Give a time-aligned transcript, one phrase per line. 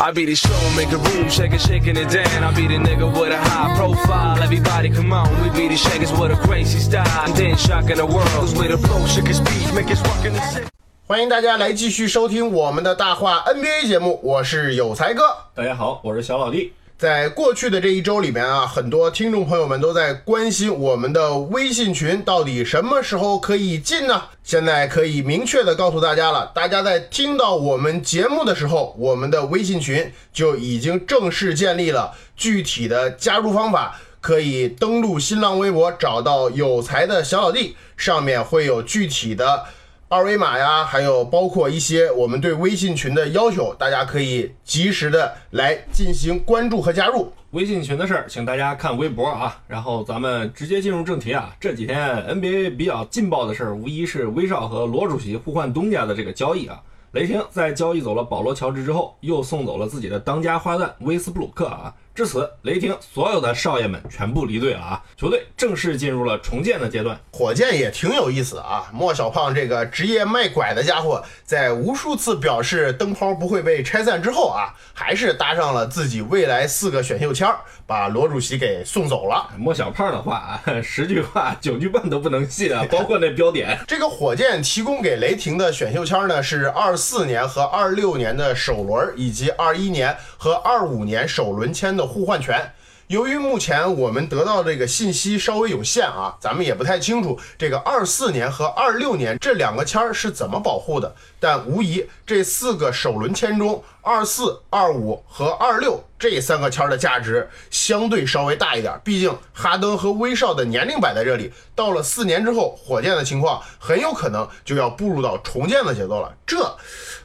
[0.00, 2.42] I be the show, make a room, shake it, shaking it down.
[2.42, 4.42] I be the nigga with a high profile.
[4.42, 7.06] Everybody come on, we be the shakers with a crazy style.
[7.26, 10.32] And then shocking the world, cause we the flow, shake his beat, make his walking
[10.32, 10.66] the city.
[11.06, 15.36] 欢迎大家来继续收听我们的大话 NBA 节目，我是有才哥。
[15.54, 16.72] 大家好，我是小老弟。
[17.02, 24.22] 在过去的这一周里面啊，很多听众朋友们都在关心我们的微信群到底什么时候可以进呢？
[24.44, 32.12] 现在可以明确的告诉大家了，大家在听到我们节目的时候，我们的微信群就已经正式建立了。
[32.36, 39.64] 具体的加入方法可以登录新浪微博，找到有才的小老弟，上面会有具体的。
[40.12, 47.32] 二维码呀，还有包括一些我们对微信群的要求，大家可以及时的来进行关注和加入。
[47.52, 49.58] 微信群的事儿，请大家看微博啊。
[49.66, 51.56] 然后咱们直接进入正题啊。
[51.58, 56.78] 这几天 NBA 比较劲爆的事儿，无疑是威少和罗主席互换东家的这个交易啊。
[57.12, 61.94] 雷霆在交易走了保罗·乔治之后，又送走了自己的当家花旦威斯布鲁克啊。
[62.14, 67.18] 至此，雷霆所有的少爷们全部离队了啊，球队正式进入了重建的阶段。
[67.32, 79.48] 火箭也挺有意思啊，莫小胖这个职业卖拐的家伙，在无数次表示灯泡不会被拆散之后啊，还是搭上了自己未来四个选秀签儿，把罗主席给送走了。
[79.56, 83.78] 莫小胖的话啊，十句话九句半都不能信啊，包括那标点。
[83.88, 92.72] 这个火箭提供给雷霆的选秀签呢，是二四年和二六年的首轮，以及二一年和二五年首轮签的互换权。
[93.08, 101.14] 由于目前我们得到这个信息稍微有限啊，咱们也不太清楚这个二四年和二六年这两个签是怎么保护的。
[101.38, 108.94] 但无疑，这四个首轮签中，二四、二五和二六这三个签的价值相对稍微大一点。
[109.02, 116.32] 毕竟哈登和威少的年龄摆在这里，到了四年之后，火箭的情况很有可能就要步入到重建的节奏了。
[116.46, 116.76] 这，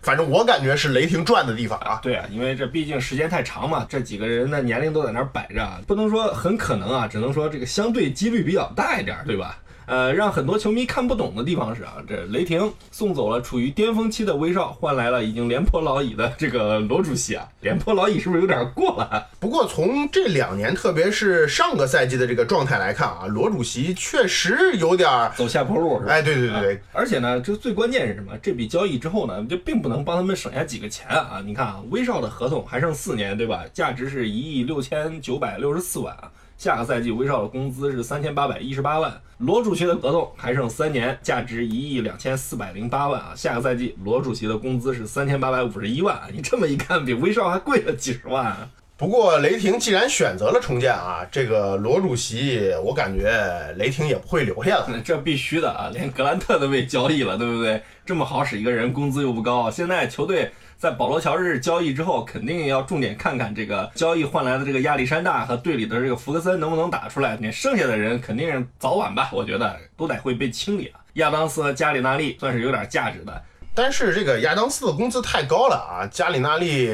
[0.01, 1.99] 反正我感觉是雷霆赚的地方啊。
[2.01, 9.59] 对啊，因为这毕竟时间太长嘛，这几个人的年龄都在那儿摆着，不能说很可能啊，只能说这个相对几率比较大一点，对吧？
[9.87, 17.47] 呃，让很多球迷看不懂的地方是啊，这雷霆送走了处于巅峰期的威少，换来了已经廉颇老矣的这个罗主席啊。
[17.61, 19.25] 廉颇老矣是不是有点过了？
[19.39, 26.11] 不过从这两年，特别是上个赛季的这个状态来看啊，罗主席确实有点走下坡路是吧？
[26.11, 28.37] 哎，对对对对，而且呢，这最关键是什么？
[28.43, 31.41] 这笔交易之后呢，就并不能帮他们省下几个钱啊。
[31.45, 33.63] 你看啊，威少的合同还剩四年，对吧？
[33.73, 36.29] 价值是一亿六千九百六十四万啊。
[36.57, 43.31] 下个赛季威少的工资是三千八百一十八万，罗主席的合同还剩三年，价值一亿两千四百零八万啊。
[43.35, 48.67] 下个赛季罗主席的工资是三千八百五十一万，你这么一看，比威少还贵了几十万啊。
[48.97, 53.31] 不过雷霆既然选择了重建啊，这个罗主席，我感觉
[53.77, 54.87] 雷霆也不会留下了。
[55.05, 57.79] 这必须的啊，连格兰特都被交易了，对不对？
[58.03, 60.51] 这么好使一个人，工资又不高，现在球队。
[60.77, 67.35] 在保罗·乔治交易之后，肯定要重点看看这个交易换来的这个亚历山大和队里的这个福克森能不能打出来。
[67.41, 70.99] 你剩下的人肯定早晚吧，我觉得都得会被清理啊。
[71.13, 73.43] 亚当斯和加里纳利算是有点价值的，
[73.73, 76.91] 但是这个亚当斯的工资太高了啊，加里纳利。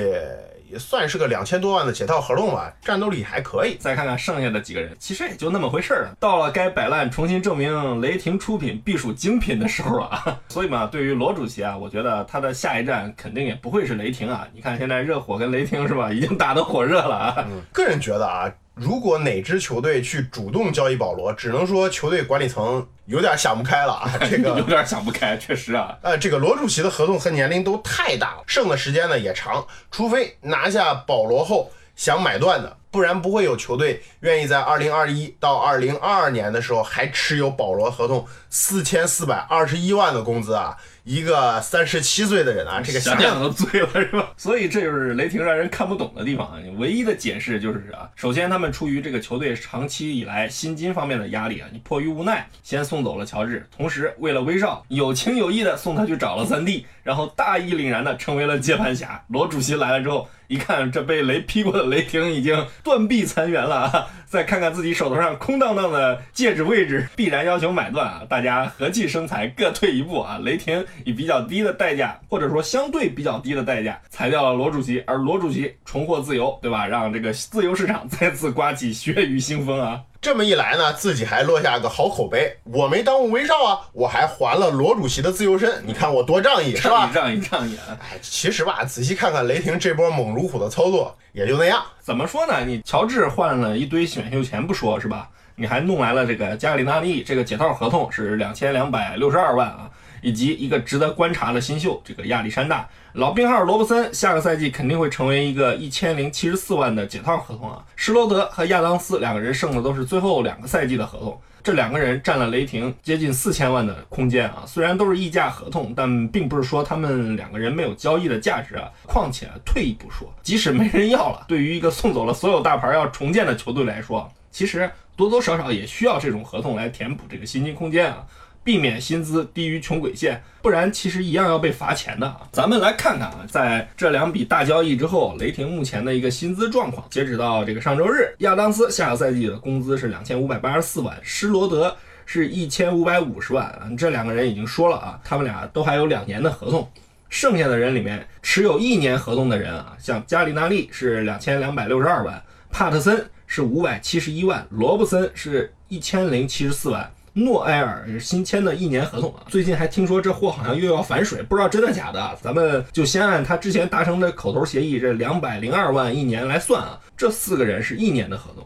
[0.74, 3.76] 也算是个两千多万的解套合同吧，战斗力还可以。
[3.80, 6.18] 再看看剩下的几个人，其实也就那么回事儿了。
[6.20, 10.40] 到了该摆烂、重新证明雷霆出品必属精品的时候了啊！
[10.50, 14.48] 所以嘛，对于罗主席啊，我觉得他的下一站肯定也不会是雷霆啊。
[14.52, 17.46] 你看现在热火跟雷霆是吧，已经打得火热了啊。
[17.48, 18.52] 嗯，个人觉得啊。
[18.76, 24.12] 如果哪支球队去主动交易保罗，只能说球队管理层有点想不开了啊！
[24.28, 25.96] 这个有点想不开，确实啊。
[26.02, 40.78] 呃，这个罗主席的合同和年龄都太大了，剩的时间呢也长，除非拿下保罗后想买断的，不然不会有球队愿意在二零二一到二零二二年的时候还持有保罗合同四千四百二十一万的工资啊！
[41.04, 44.32] 一个三十七岁的人啊，这个想想都醉了是吧？
[44.38, 46.54] 所以这就是雷霆让人看不懂的地方啊。
[46.78, 59.22] 唯一的解释就是啊，首先他们出于这个球队长期以来薪金方面的压力啊，你迫于无奈先送走了乔治，同时为了威少有情有义的送他去找了三弟，然后大义凛然的成为了接盘侠。
[59.30, 64.08] 罗主席来了之后，一看这被雷劈过的雷霆已经断臂残垣了啊！
[64.28, 68.24] 再看看自己手头上空荡荡的戒指位置， 必然要求买断啊！
[68.28, 70.40] 大家和气生财，各退一步啊！
[70.44, 76.88] 雷霆以比较低的代价，或者说相对比较低的代价裁掉了罗主席，而罗主席重获自由，对吧？
[76.88, 80.02] 让这个自由市场再次刮起血雨腥风啊！
[80.24, 82.56] 这么一来呢，自己还落下个好口碑。
[82.64, 85.84] 我没耽误威少啊，我还还了罗主席的自由身。
[85.86, 87.12] 你看我多仗义，是吧？
[87.14, 88.00] 仗义仗义啊！
[88.02, 91.84] 哎，其实吧，仔细看看雷霆这波猛如虎的操作，也就那样。
[92.00, 92.64] 怎么说呢？
[92.66, 95.30] 你乔治换了一堆选秀权不说，是吧？
[95.56, 99.90] 你还弄来了这个加里纳利，这个解套合同是两千两百六十二万啊。
[100.24, 107.84] 以及一个值得观察的新秀，这个亚历山大老病号罗伯森，下个赛季肯定会成为一个一千零七十四万的解套合同啊。
[107.96, 114.64] 施罗德和亚当斯两个人剩的都是最后两个赛季的合同，这两个人占了雷霆接近四千万的空间啊。
[114.66, 118.90] 虽然都是溢价合同，但并不是说他们两个人没有交易的价值啊。
[119.06, 128.26] 况且退一步说，即使没人要了，对于一个送走了所有大牌要重建的球队来说，其实多多少少也需要这种合同来填补这个薪金空间啊。
[128.64, 132.42] 避免薪资低于穷鬼线，不然其实一样要被罚钱的啊！
[132.52, 137.06] 咱们来看看啊，在这两笔大交易之后，雷霆目前的一个薪资状况。
[137.10, 141.94] 截止到这个上周日，亚当斯下个赛季的工资是两千五百八十四万，施罗德
[142.26, 143.90] 是一千五百五十万啊。
[143.98, 146.90] 这两个人已经说了啊，他们俩都还有两年的合同。
[147.30, 157.12] 剩下的人里面持有一年合同的人啊，像加里纳利是两千两百六十二万，帕特森是五百七十一万，罗布森是一千零七十四万。
[157.36, 162.38] 诺埃尔新签的一年合同啊，最近还听说这货好像又要反水，不知道真的假的。
[162.40, 168.64] 咱们就先按他之前达成的口头协议这两百零二万一年来算啊，这四个人是一年的合同，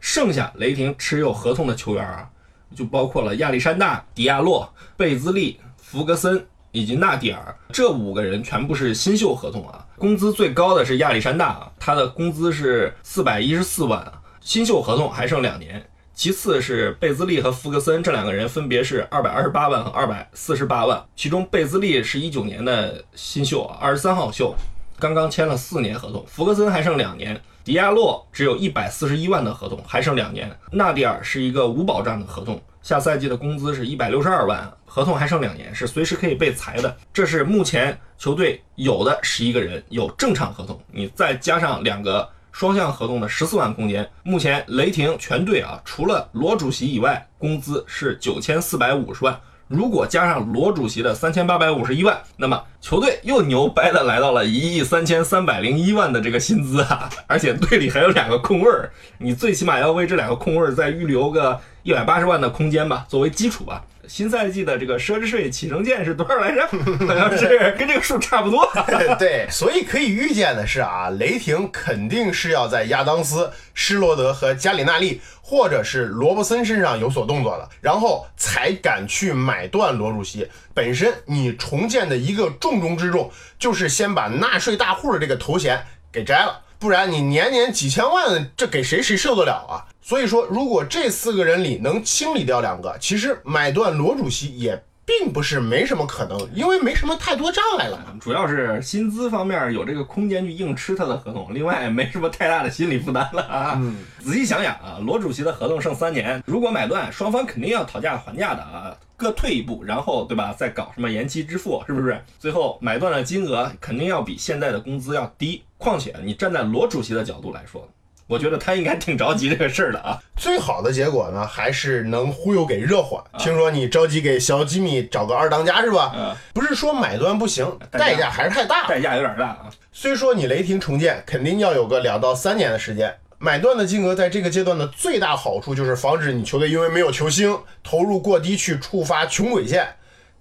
[0.00, 2.28] 剩下雷霆持有合同的球员啊，
[2.76, 15.82] 就包括了亚历山大、迪亚洛、贝兹利、弗格森以及纳迪尔这五个人全部是新秀合同啊，工资最高的是亚历山大啊，他的工资是四百一十四万啊，新秀合同还剩两年。
[16.14, 24.54] 其次是贝兹利和福格森这两个人分别是二百二十八万和二百四十八万，其中贝兹利是一九年的新秀啊，二十三号秀，
[24.96, 26.24] 刚刚签了四年合同。
[26.28, 30.56] 福格森还剩两年，迪亚洛只有一百四十一万的合同，还剩两年。
[30.70, 36.96] 纳迪尔是一个无保障的合同，下赛季的工资是一百六十二万，合同还剩两年，是随时可以被裁的。
[37.12, 42.30] 这是目前球队有的十一个人有正常合同，你再加上两个。
[42.54, 49.36] 双向合同的十四万空间，目前雷霆全队啊，除了罗主席以外，工资是九千四百五十万。
[49.66, 57.10] 如果加上罗主席的三千八百五十一万，那么球队又牛掰的来到了一亿三千三百零一万的这个薪资啊！
[57.26, 63.82] 而且队里还有两个空位儿，你最起码要为这两个空位儿再预留个一百八十万的空间吧，作为基础吧。
[64.08, 66.66] 新赛季的这个奢侈税启程键是多少来着？
[67.06, 68.68] 好像是跟这个数差不多。
[69.18, 80.48] 对，所以可以预见的是啊，雷霆肯定是要在亚当斯、施罗德和加里纳利，或者是罗伯森身上有所动作了，然后才敢去买断罗主席。
[80.72, 85.80] 本身你重建的一个重中之重，就是先把纳税大户的这个头衔
[86.10, 86.60] 给摘了。
[86.78, 89.84] 不然你年年几千万，这给谁谁受得了啊？
[90.02, 98.14] 所以说，如果这四个人里能清理掉两个，其实买断罗主席也并不是没什么可能，因为没什么太多障碍了。
[98.20, 103.82] 主要是薪资方面有这个空间去硬吃他的合同，另外没什么太大的心理负担了啊。
[104.20, 108.94] 仔细想想啊，罗主席的合同剩三年，如果买断，双方肯定要讨价还价的啊。
[109.16, 110.52] 各退一步，然后对吧？
[110.52, 112.20] 再搞什么延期支付，是不是？
[112.38, 115.62] 最后买断的金额肯定要比现在的工资要低。
[115.84, 117.86] 况且你站在罗主席的角度来说，
[118.26, 120.18] 我觉得他应该挺着急这个事儿的啊。
[120.34, 123.22] 最好的结果呢，还是能忽悠给热火。
[123.38, 126.34] 听说你着急给小吉米找个二当家是吧？
[126.54, 129.68] 不是说买断不行，代价还是太大，代价有点大啊。
[129.92, 133.14] 虽说你雷霆重建肯定要有个两到三年的时间。
[133.36, 139.86] 买断的金额在这个阶段的最大好处就是防止你球队因为没有球星投入过低去触发穷鬼线。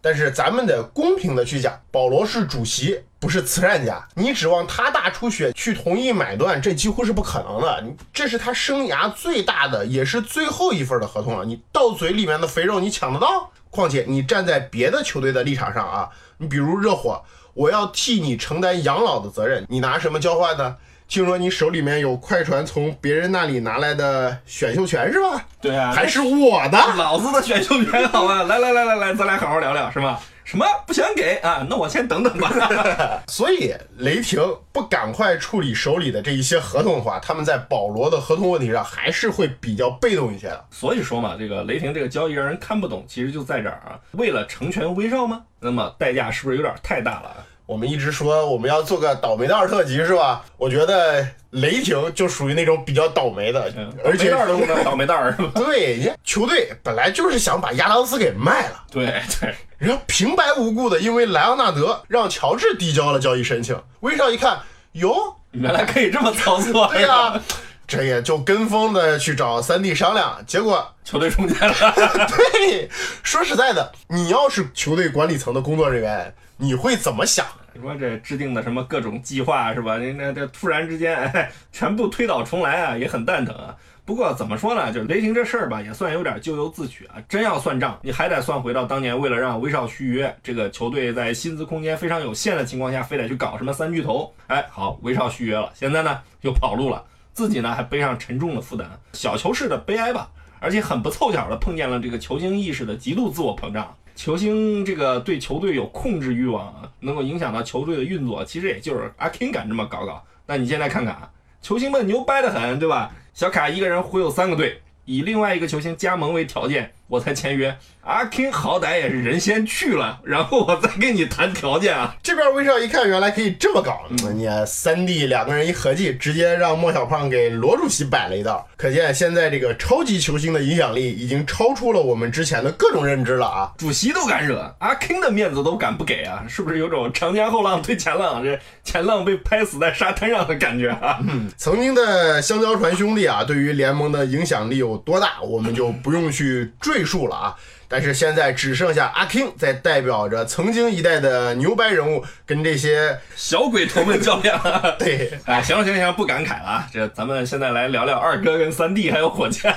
[0.03, 7.81] 但是咱们得公平的去讲，保罗是主席，不是慈善家，你指望他大出血去同意买断，这几乎是不可能的。
[7.81, 13.49] 你这是他生涯最大的也是最后一份的合同了，你到嘴里面的肥肉你抢得到？
[13.69, 20.75] 况且你站在别的球队的立场上啊，你比如热火，我要替你承担养老的责任，你拿什么交换呢？
[21.13, 25.45] 听说你手里面有快船从别人那里拿来的选秀权是吧？
[25.61, 28.41] 对啊，还是我的，老子的选秀权，好吧？
[28.49, 30.19] 来来来来来，咱俩好好聊聊，是吧？
[30.43, 31.67] 什么不想给啊？
[31.69, 32.51] 那我先等等吧。
[33.29, 34.41] 所以雷霆
[34.71, 40.65] 不赶快处理手里的这一些合同的话，他们在保罗的合同问题上还是会比较被动一些的。
[40.71, 45.43] 所以说嘛，这个雷霆这个交易让人看不懂，其实就在这儿啊，为了成全威少吗？
[45.59, 47.45] 那么代价是不是有点太大了？
[47.73, 50.45] 我们一直说我们要做个倒霉蛋儿特辑是吧？
[50.57, 53.73] 我觉得雷霆就属于那种比较倒霉的，
[54.05, 55.51] 而且倒霉蛋都不能 倒霉蛋儿是吧？
[55.55, 59.07] 对，人家球队本来就是想把亚当斯给卖了，对
[59.41, 64.59] 对，然后平白无故的因为莱昂纳德让乔治递交了交易申请，威少一看，
[64.91, 67.41] 哟，原来可以这么操作，对呀、
[67.87, 71.75] 这也就跟风的去找三弟商量，结果球队中间了。
[72.53, 72.87] 对，
[73.23, 77.45] 说实在的，你要是球队管理层的工作人员，你会怎么想？
[77.73, 79.97] 你说这制定的什么各种计划是吧？
[79.97, 83.75] 那那这突然之间，哎，全部推倒重来啊，也很蛋疼啊。
[84.05, 87.15] 不过怎么说呢，就是雷霆这事儿吧，也算有点咎由自取啊。
[87.27, 94.33] 真要算账，你还得算回到当年为了让威少续约，这个球队在薪资空间非常有限的情况下，非得去搞什么三巨头。
[94.47, 100.29] 哎，好，威少续约了，现在呢又跑路了，自己呢还背上沉重的负担，小球式的悲哀吧。
[100.59, 103.93] 而且很不凑巧的碰见了这个球星意识的极度自我膨胀。
[104.15, 110.23] 球星这个对球队有控制欲望，能够影响到球队的运作，其实也就是阿 King 敢这么搞搞。
[110.45, 113.11] 那你现在看看啊，球星们牛掰的很，对吧？
[113.33, 117.77] 小卡一个人忽悠三个队，以另外一个球星加盟为条件，我才签约。
[118.01, 122.15] 阿 King 好歹也是人先去了，然后我再跟你谈条件啊。
[122.23, 124.01] 这边威少一看，原来可以这么搞，
[124.33, 128.67] 你三弟两个人一合计，直接让莫小胖给罗主席摆了一道。
[128.75, 133.71] 可见现在这个超级球星的影响力已经超出了我们之前的各种认知了啊！
[133.77, 136.43] 主席都敢惹，阿 King 的面子都敢不给啊？
[136.49, 141.19] 是不是有种长江后浪推前浪，这前浪被拍死在沙滩上的感觉啊？
[141.55, 147.55] 曾经的香蕉船兄弟啊，对于联盟的影响力有多大，我们就不用去赘述了啊。
[147.87, 154.59] 但是现在只剩下阿 King 在代表着曾经一代的牛掰人物，跟这些小鬼头们较量。
[154.97, 156.89] 对哎，行了行了行了，不感慨了啊！
[156.91, 159.71] 这咱们现在来聊聊二哥跟三弟还有火箭。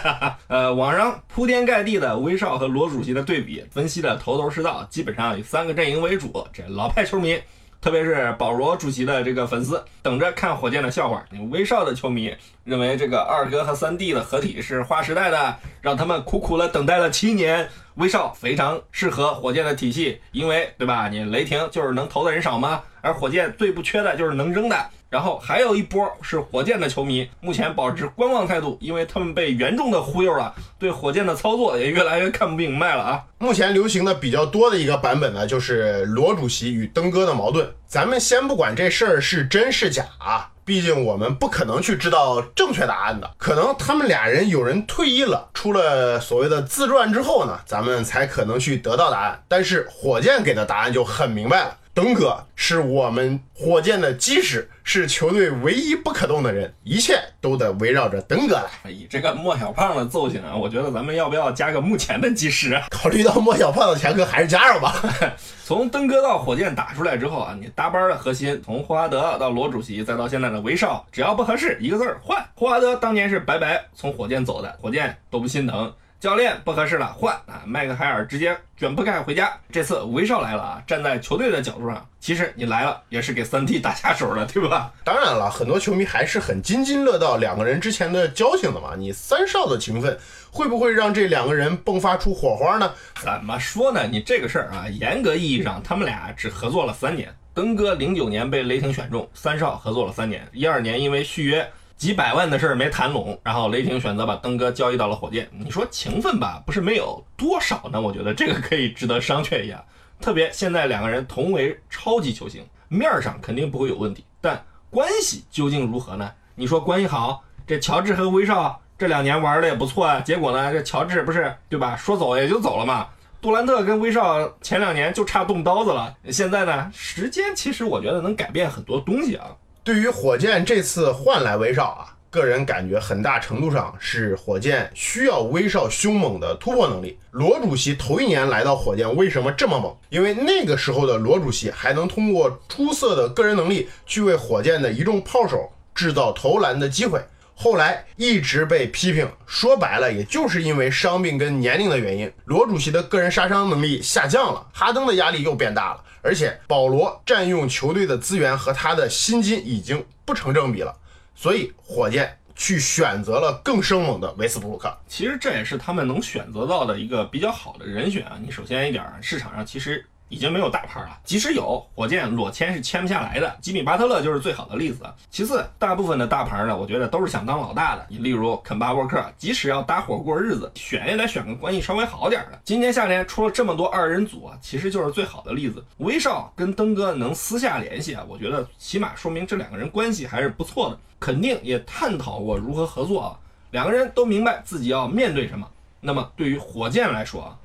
[0.47, 6.47] 呃，网上铺天盖地的威少和罗主席的对比，分析的头头是道，基本上以三个阵营为主。
[6.55, 7.39] 这老派球迷，
[7.87, 11.25] 特别是保罗主席的这个粉丝，等着看火箭的笑话。
[11.53, 17.69] 威少的球迷认为这个二哥和三弟的合体是划时代的，让他们苦苦的等待了七年。
[17.97, 21.09] 威少非常适合火箭的体系，因为对吧？
[21.09, 22.83] 你雷霆就是能投的人少吗？
[23.01, 24.77] 而火箭最不缺的就是能扔的。
[25.09, 33.25] 然后还有一波是火箭的球迷，目前保持观望态度，因为他们被严重的忽悠了，对火箭的操作也越来越看不明白了啊。
[33.39, 37.73] 目前流行的比较多的一个版本呢，就是罗主席与登哥的矛盾。
[37.87, 43.31] 咱们先不管这事儿是真是假啊，毕竟我们不可能去知道正确答案的。
[43.39, 49.45] 可能他们俩人有人退役了，出了所谓的自传之后呢，咱们才可能去得到答案。
[49.47, 51.77] 但是火箭给的答案就很明白了。
[51.97, 58.91] 登哥是我们火箭的基石，是球队唯一不可动的人，一切都得围绕着登哥来。
[58.91, 62.85] 以这个莫小胖的揍性啊，我觉得咱们要不要加个目前的基石啊？
[62.93, 64.95] 考虑到莫小胖的前科，还是加上吧。
[65.65, 72.45] 从登哥到火箭打出来之后啊，你搭班的核心从霍华德到罗主席，再到现在的威少，只要不合适，一个字儿换。
[72.57, 75.91] 霍华德当年是白白从火箭走的，火箭都不心疼。
[76.19, 77.63] 教练不合适了，换啊！
[77.67, 79.53] 麦克海尔直接卷铺盖回家。
[79.71, 84.91] 这次威少来了啊，站在球队的角度上，其实你来了也是给三 T 打下手的，对吧？
[85.05, 88.95] 当然了，很多球迷还是很津津乐道两个人之前的交情的嘛。
[88.97, 90.19] 你三少的情分
[90.51, 92.91] 会不会让这两个人迸发出火花呢？
[93.21, 94.07] 怎么说呢？
[94.07, 97.29] 你这个事儿啊，严格意义上他们俩只合作了三年。
[97.53, 101.71] 登哥零九年被雷霆选中，三少合作了三年，一二年因为续约。
[101.97, 105.49] 几百万的事儿没谈拢，然后雷霆选择把登哥交易到了火箭。
[105.53, 108.01] 你说情分吧，不是没有多少呢？
[108.01, 109.83] 我觉得这个可以值得商榷一下。
[110.21, 116.31] 特别现在两个人同为超级球星，面上肯定不会有问题，但关系究竟如何呢？
[116.55, 121.97] 你说关系好，这乔治和威少这两年玩的也不错啊，结果呢，这乔治不是对吧？
[121.97, 123.09] 说走也就走了嘛。
[123.41, 129.49] 杜兰特跟威少前两年就差动刀子了，现在呢，时间其实我觉得能改变很多东西啊。
[129.87, 137.17] 对于火箭这次换来威少啊，个人感觉很大程度上是火箭需要威少凶猛的突破能力。
[137.31, 139.97] 罗主席头一年来到火箭为什么这么猛？
[140.09, 147.21] 因为那个时候的罗主席还能通过出色的个人能力去为火箭的一众炮手制造投篮的机会。
[147.55, 160.93] 后来一直被批评，说白了，也就是因为伤病跟年龄的原因，罗主席的个人杀伤能力下降了，哈登的压力又变大了，而且保罗占用球队的资源和他的薪金已经不成正比了，
[161.37, 164.93] 所以火箭去选择了更生猛的维斯布鲁克。
[165.07, 168.37] 其实这也是他们能选择到的一个比较好的人选啊。
[168.43, 173.57] 你首先一点，市场上其实已经没有大牌了，即使有，火箭裸签是签不下来的。
[173.61, 175.05] 吉米巴特勒就是最好的例子。
[175.31, 178.05] 其次，大部分的大牌呢，我觉得都是想当老大的。
[178.09, 182.59] 你例如肯巴沃克，即使要搭伙过日子，选也得选个关系稍微好点的。
[182.65, 185.85] 今年夏天出了这么多二人组啊，其实就是最好的例子。
[185.99, 193.39] 威少跟登哥能私下联系啊，我觉得起码说明这两个人关系还是不错的，肯定也探讨过如何合作啊。
[193.71, 195.69] 两个人都明白自己要面对什么。
[196.01, 197.59] 那么对于火箭来说啊，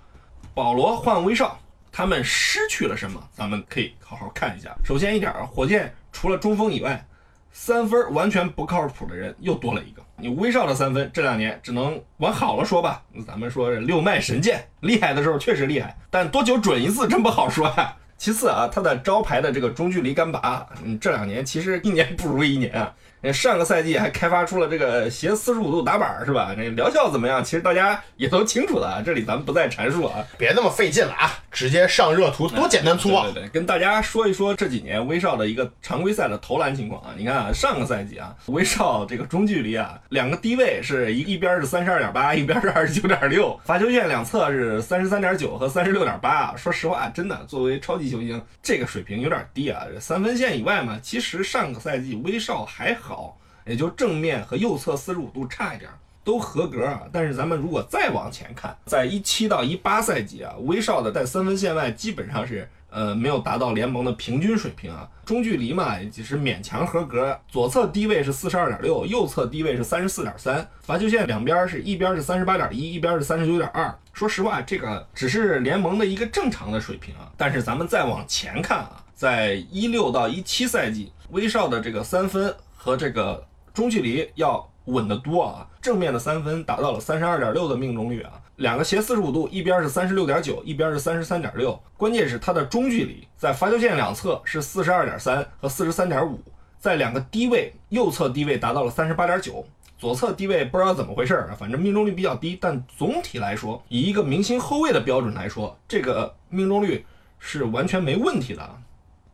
[0.53, 1.60] 保罗换威少。
[1.92, 3.22] 他们失去了什么？
[3.34, 4.76] 咱们可以好好看一下。
[4.84, 7.06] 首先一点啊，火箭除了中锋以外，
[7.52, 10.02] 三分完全不靠谱的人又多了一个。
[10.16, 17.96] 你威少的三分这两年只能往好了说吧，咱们说六脉神剑，厉害的时候确实厉害，但多久准一次真不好说呀。
[18.18, 22.94] 其次啊，他的招牌的这个中距离干拔，嗯，这两年其实一年不如一年啊。
[23.30, 26.56] 上个赛季还开发出了这个斜四十五度打板，是吧？
[26.58, 27.44] 那疗效怎么样？
[27.44, 30.25] 其实大家也都清楚的，这里咱们不再阐述啊。
[30.38, 33.30] 别那么费劲了啊，直接上热图，多简单粗暴。
[33.32, 37.10] 对对，跟大家说一说这几年威少的一个常规赛的投篮情况啊。
[37.18, 46.56] 你看啊，上个赛季啊，威少这个中距离啊，两个低位是一一边是三十二点八，一边是二十九点六，罚球线两侧是三十三点九和三十六点八。
[46.56, 49.84] 说实话，真的作为超级球星，这个水平有点低啊。
[50.00, 53.11] 三分线以外嘛，其实上个赛季威少还好。
[53.12, 55.91] 好，也就正面和右侧四十五度差一点，
[56.24, 57.01] 都合格啊。
[57.12, 65.10] 但是咱们如果再往前看，在一七到一八赛季啊，威少的在三分线外基本上是呃没有达到联盟的平均水平啊。
[65.25, 67.38] 中距离嘛，也只是勉强合格。
[67.50, 73.94] 左侧低位是四十二点六，右侧低位是三十四点三，罚球线两边是一边是三十八点一，一边是三十九点二。
[74.13, 77.32] 说实话，这个只是联盟的一个正常的水平啊。
[77.36, 82.53] 但是咱们再往前看啊，在一六到一七赛季，威少的这个三分。
[82.84, 85.68] 和这个中距离要稳得多啊！
[85.80, 91.80] 正面的三分达到了三十二点六的命中率啊，两个斜四十五度，一边是三十六点九，一边是三十三点六。
[91.96, 96.40] 关键是它的中距离在罚球线两侧是四十二点三和四十三点五，
[96.80, 99.64] 在两个低位，右侧低位达到了三十八点九，
[100.00, 102.58] 左侧低位不知道怎么回事啊，反正命中率比较低。
[102.60, 107.06] 但总体来说，以一个明星后卫的标准来说，这个命中率
[107.38, 108.68] 是完全没问题的。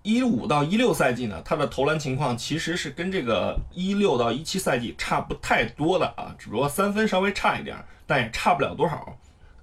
[0.08, 9.18] 一五到一六赛季呢，他的投篮情况其实是跟这个一六到一七赛季差不太多的啊，只不过三分稍微差一点，但也差不了多少。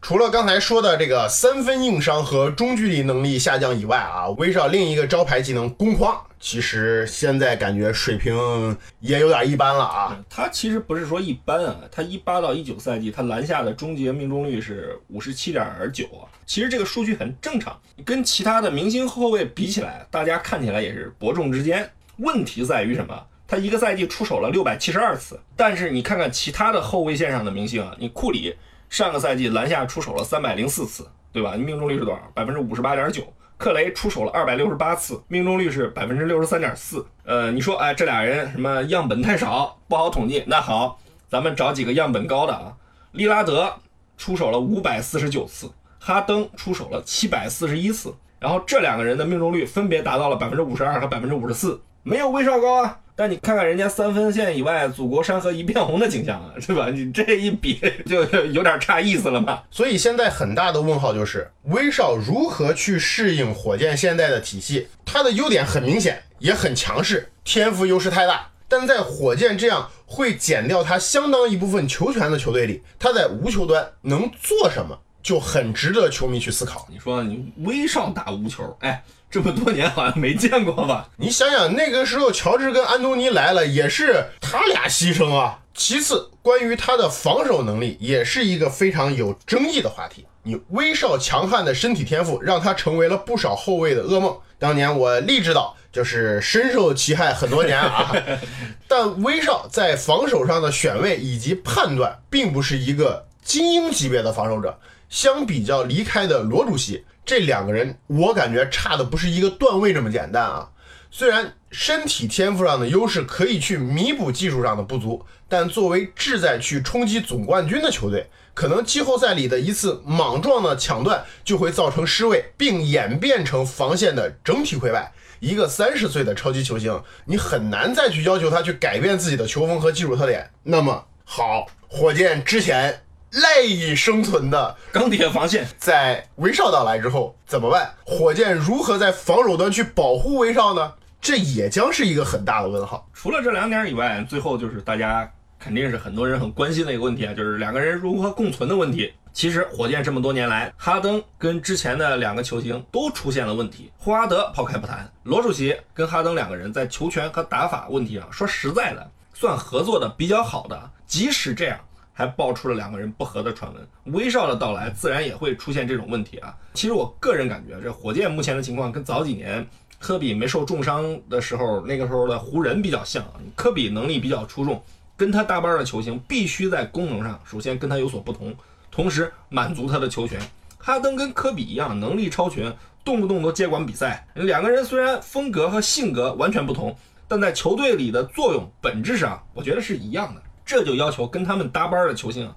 [0.07, 10.15] 除了刚才说的这个三分硬伤和中距离能力下降以外啊，威少另一个招牌技能攻框，其实现在感觉水平也有点一般了啊。
[10.29, 21.91] 他其实不是说一般啊，他一八到一九赛季他篮下的终结命中率是五十七点九啊，其实这个数据很正常，跟其他的明星后卫比起来，大家看起来也是伯仲之间。
[22.19, 23.19] 问题在于什么？
[23.49, 28.55] 他一个赛季出手了六百七十二次，但是你看看其他的后卫线上的明星啊，你库里。
[28.95, 31.55] 上个赛季篮下出手了三百零四次，对吧？
[31.57, 32.21] 命中率是多少？
[32.33, 33.25] 百分之五十八点九。
[33.57, 37.05] 克雷出手了二百六十八次，命中率是百分之六十三点四。
[37.25, 40.45] 呃，你说，哎，这俩人什么样本太少，不好统计。
[40.47, 42.73] 那好，咱们找几个样本高的啊。
[43.11, 43.75] 利拉德
[44.17, 53.01] 出手了五百四十九次，哈登出手了七百四十一次，然后这两个人的命中率分别达到了百分之五十二和百分之五十四，没有威少高啊。
[53.17, 56.91] 但你看看人家三分线以外，祖国山河一片红的景象啊， 是吧？
[56.91, 59.63] 你这一比 就有点差意思了嘛。
[59.71, 64.89] 所以现在很大的问号就是，威少如何去适应火箭现在的体系？
[65.05, 68.51] 他的优点很明显，也很强势，天赋优势太大。
[68.67, 76.89] 但在火箭这样会减掉他相当一部分球权的球队里，他在无球端能做什么，就很值得球迷去思考。
[76.91, 79.05] 你说你威少打无球，哎。
[79.35, 81.09] 这么多年好像没见过吧？
[81.19, 85.59] 你想想，那个时候乔治跟安东尼来了，也是他俩牺牲啊。
[85.75, 90.25] 其次，关于他的防守能力，也是一个非常有争议的话题。
[90.45, 94.37] 你威少强悍的身体天赋，让他成为了不少后卫的噩梦。
[94.57, 98.15] 当年我立志道，就是深受其害很多年啊。
[98.87, 104.79] 但威少在防守上的选位以及判断，并不是一个精英级别的防守者。
[105.11, 107.05] 相比较离开的罗主席。
[107.25, 110.71] 这两个人，我感觉差的不是一个段位这么简单啊。
[111.11, 125.13] 虽然身体天赋上的优势可以去弥补技术上的不足，但作为志在去冲击总冠军的球队，可能季后赛里的一次莽撞的抢断就会造成失位，并演变成防线的整体溃败。
[125.39, 130.51] 一个三十岁的超级球星，你很难再去要求他去改变自己的球风和技术特点。
[130.65, 133.04] 那么好，火箭之前。
[133.35, 137.93] 赖以生存的钢铁防线，在威少到来之后怎么办？
[138.05, 140.93] 火箭如何在防守端去保护威少呢？
[141.21, 143.09] 这也将是一个很大的问号。
[143.13, 149.13] 除了这两点以外，最后就是大家肯定是很多人很关心的一个问题啊，就是两个人如何共存的问题。
[149.33, 153.91] 其实火箭这么多年来，哈登跟之前的两个球星都出现了问题。
[153.99, 160.91] 霍华德抛开不谈，罗主席跟哈登两个人在球权和打法问题上，说实在的，算合作的比较好的。
[161.05, 161.81] 即使这样，
[162.15, 164.15] 还爆出了两个人不和的传闻。
[164.15, 166.57] 威少的到来，自然也会出现这种问题啊。
[166.73, 169.67] 其实我个人感觉，这火箭目前的情况跟早几年
[169.99, 173.23] 科比没受重伤的时候，那个时候的湖人比较像。
[173.57, 174.83] 科比能力比较出众，
[175.17, 178.55] 跟他搭班的球星必须在功能上首先跟他有所不同。
[178.91, 180.41] 同时满足他的球权，
[180.79, 182.73] 哈登跟科比一样能力超群，
[183.05, 184.25] 动不动都接管比赛。
[184.35, 186.97] 两个人虽然风格和性格完全不同，
[187.27, 190.41] 但在球队里的作用本质上，我觉得是一样的。
[190.65, 192.55] 这就要求跟他们搭班的球星啊。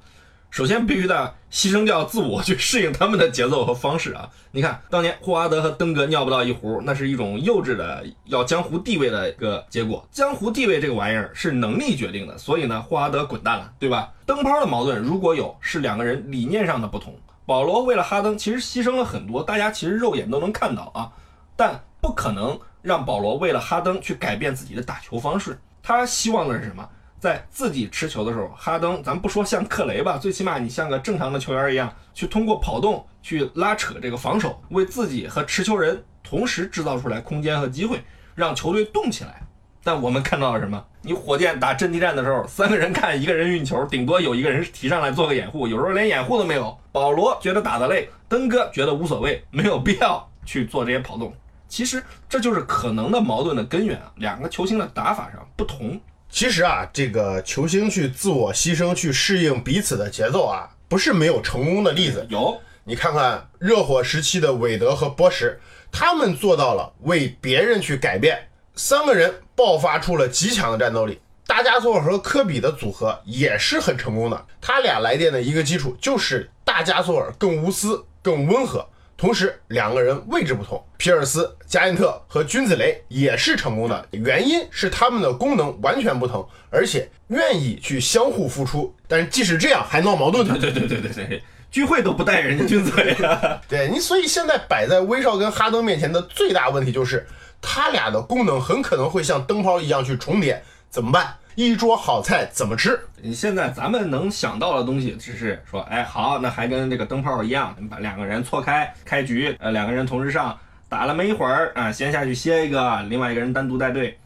[0.50, 4.30] 首先必须得牺牲掉自我去适应他们的节奏和方式啊！
[4.52, 10.08] 你看，当年霍华德和登哥尿不到一壶，那是一种幼稚的要江湖地位的一个结果。
[10.10, 14.13] 江湖地位这个玩意儿是能力决定的，所以呢，霍华德滚蛋了，对吧？
[14.26, 17.13] 灯泡的矛盾如果有，是两个人理念上的不同。
[17.46, 21.12] 保罗为了哈登，其实牺牲了很多，大家其实肉眼都能看到啊，
[21.58, 25.60] 但不可能让保罗为了哈登去改变自己的打球方式。
[25.84, 26.88] 他希望的是什么？
[27.19, 38.03] 在自己持球的时候，哈登，咱不说像克雷吧，最起码你像个正常的球员一样，去通过跑动去拉扯这个防守，为自己和持球人同时制造出来空间和机会，
[38.36, 39.41] 让球队动起来。
[39.84, 40.84] 但我们看到了什么？
[41.01, 46.77] 你火箭打阵地战的时候，三个人看一个人运球，顶多有一个人提上来做个掩护，有时候连掩护都没有。
[46.91, 51.34] 保罗觉得打得累，登哥觉得无所谓，没有必要去做这些跑动。
[51.69, 55.97] 其实这就是可能的矛盾的根源啊，两个球星的打法上不同。
[56.38, 62.28] 其实啊，这个球星去自我牺牲，去适应彼此的节奏啊，不是没有成功的例子。
[62.30, 65.60] 有，你看看热火时期的韦德和波什，
[65.91, 71.19] 他们做到了为别人去改变，三个人爆发出了极强的战斗力。
[71.47, 78.88] 大加索尔和科比的组合也是很成功的，他俩来电的一个基础就是大加索尔更无私、更温和。
[79.17, 88.93] 同时，两个人位置不同，皮尔斯、加因特和君子雷也是成功的，原因是他们的功能完全不同，而且愿意去相互付出。
[89.08, 90.56] 但是即使这样，还闹矛盾呢。
[90.62, 93.60] 对对对对对，聚会都不带人家君子雷啊。
[93.67, 97.25] 对你，所以现在摆在威少跟哈登面前的最大问题就是，
[97.60, 101.36] 他俩的功能很可能会像灯泡一样去重叠，怎么办？
[101.58, 103.00] 一桌好菜怎么吃？
[103.20, 110.56] 你现在咱们能想到的东西，只是说，哎，好，那还跟这个灯泡一样，把两个人错开开局，呃，两个人同时上，
[110.88, 114.20] 打了没一会儿啊，先下去歇一个，另外一个人单独带队。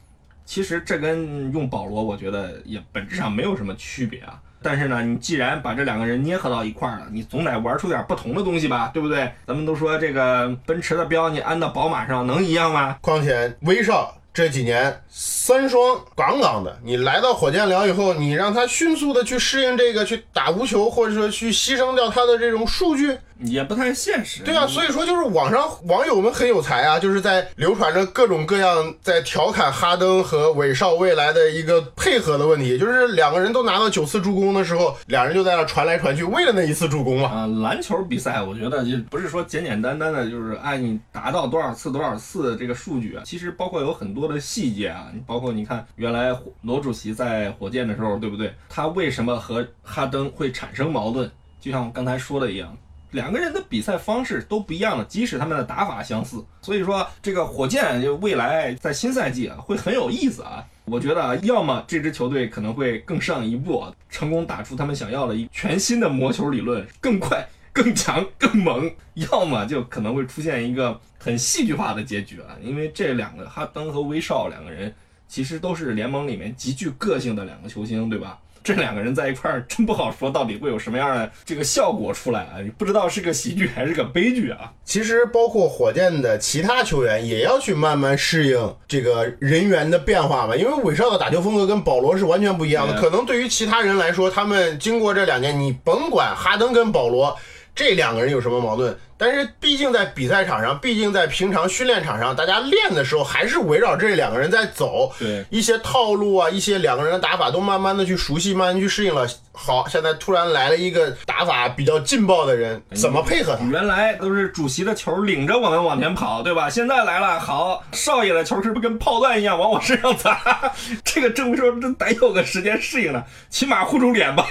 [0.44, 4.38] 其实这跟用保罗，我觉得也本质上没有什么区别啊。
[4.62, 9.32] 但是呢，你既然把这两个人捏合到一块儿了，你总得玩出点不同的东西吧，对不对？
[9.48, 12.98] 咱们都说这个奔驰的标你安到宝马上能一样吗？
[13.00, 14.17] 况且威少。
[14.34, 23.17] 这几年三双杠杠的，你来到火箭聊以后，你让他迅速的去适应这个，去打无球，或者说去牺牲掉他的这种数据。
[23.43, 37.30] 也不太现实，对啊，所以说就是网上网友们很有才啊，就是在流传着各种各样在调侃哈登和韦少未来的一个配合的问题，就是两个人都拿到九次助攻的时候，两人就在那传来传去，为了那一次助攻嘛。
[37.30, 48.54] 啊，篮球比赛我觉得就不是说简简单单的就是按你达到多少次多少次这个数据啊，其实包括有很多的细节啊，你包括你看原来罗主席在火箭的时候，对不对？
[48.69, 51.30] 他为什么和哈登会产生矛盾？
[51.60, 52.77] 就像我刚才说的一样。
[53.12, 60.65] 两个人的比赛方式都不一样了，即使他们的打法相似，所以说这个火箭就未来在新赛季啊会很有意思啊。
[60.86, 72.58] 我觉得啊，要么这支球队可能会更上一步，成功打出他们想要的一全新的魔球理论，更快、更强、更猛；要么就可能会出现一个很戏剧化的结局啊。
[72.62, 74.93] 因为这两个哈登和威少两个人
[75.28, 78.39] 其实都是联盟里面极具个性的两个球星，对吧？
[78.63, 82.62] 这两个人在一块儿真不好说，到底会有什么样的这个效果出来啊？
[82.63, 84.71] 你不知道是个喜剧还是个悲剧啊？
[84.86, 93.02] 其实包括火箭的其他球员也要去慢慢适应这个人员的变化吧，因为韦少的打球风格跟保罗是完全不一样的。
[93.02, 97.36] 可能对于其他人来说，他们经过这两年，你甭管哈登跟保罗
[97.74, 98.95] 这两个人有什么矛盾。
[99.21, 109.27] 但是毕竟在比赛场上，毕竟在平常训练场上，大家练的时候还是围绕这两个人在走，对一些套路啊，一些两个人的打法都慢慢的去熟悉，慢慢去适应了。
[109.53, 113.63] 好，现在突然来了一个打法比较劲爆的人，怎么配合他？
[113.65, 116.67] 原来都是主席的球领着我们往前跑，对吧？
[116.67, 120.41] 现在来了，好，少爷的球是不是跟炮弹一样往我身上砸？
[121.05, 124.47] 这个郑说真得有个时间适应了，起码护住脸吧。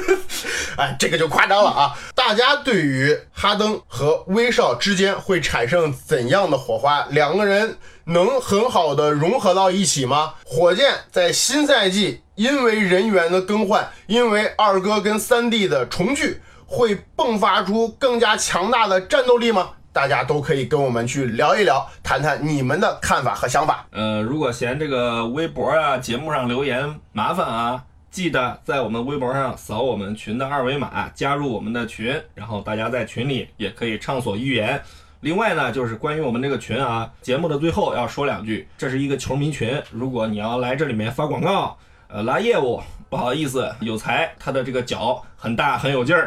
[0.76, 1.96] 哎，这个就夸张了啊！
[2.14, 3.80] 大家对于哈登。
[3.86, 7.06] 和威少之间会产生怎样的火花？
[7.10, 10.34] 两个人能很好的融合到一起吗？
[10.44, 19.70] 火箭在新赛季因为人员的更换，因为二哥跟三弟的重聚，会迸发出更加强大的战斗力吗？
[19.92, 23.86] 大家都可以跟我们去聊一聊，谈谈你们的看法和想法。
[23.92, 27.82] 呃，如果嫌这个微博啊、节目上留言麻烦啊，
[28.16, 34.80] 记得在我们微博上扫我们群的二维码，加入我们的群，然后大家在群里也可以畅所欲言。
[35.20, 41.76] 另外呢，就是关于我们这个群啊，节目的最后要说两句，这是一个球迷群，如果你要来这里面发广告，
[42.08, 46.26] 呃，拉业务，不好意思，有才他的这个脚很大很有劲儿，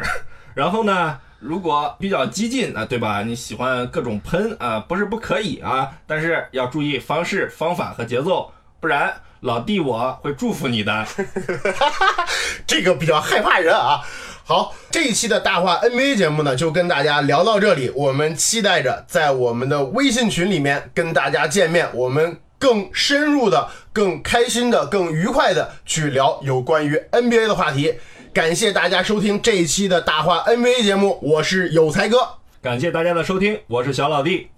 [0.54, 1.18] 然后呢。
[1.40, 3.22] 如果比较激进啊，对吧？
[3.22, 11.06] 你喜欢各种喷啊，不是不可以啊，但是要注意方式、方法和节奏，不然老弟我会祝福你的。
[12.66, 14.00] 这个比较害怕人啊。
[14.44, 17.90] 好，这一期的大话 NBA 节目呢，就跟大家聊到这里。
[17.94, 27.94] 我们期待着在我们的微信群里面跟大家见面，我们更深入的、更开心的、更愉快的去聊有关于 NBA 的话题。
[28.34, 32.18] 感谢大家收听这一期的大话 NBA 节目，我是有才哥。
[32.60, 34.50] 感谢大家的收听，我是小老弟。